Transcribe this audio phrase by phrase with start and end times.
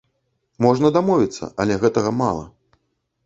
[0.65, 2.43] Можна дамовіцца, але гэтага мала.